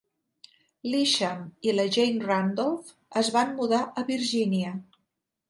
[0.91, 2.91] L"Isham i la Jane Randolph
[3.23, 4.75] es van mudar a Virgínia.